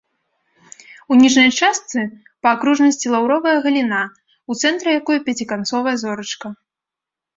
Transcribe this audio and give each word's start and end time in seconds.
У 1.11 1.17
ніжняй 1.19 1.51
частцы 1.67 1.99
па 2.47 2.55
акружнасці 2.57 3.11
лаўровая 3.17 3.55
галіна, 3.67 4.01
у 4.55 4.61
цэнтры 4.65 4.89
якой 4.99 5.17
пяціканцовая 5.29 5.95
зорачка. 6.05 6.47